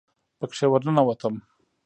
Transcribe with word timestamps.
پکښې 0.39 0.65
ورننوتم. 0.69 1.35